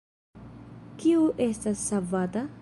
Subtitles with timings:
[1.03, 2.47] Kiu estas savata?